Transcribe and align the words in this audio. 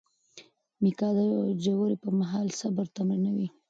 میکا 0.81 1.07
د 1.15 1.17
روژې 1.31 1.95
پر 2.01 2.11
مهال 2.19 2.47
صبر 2.59 2.85
تمرینوي. 2.95 3.47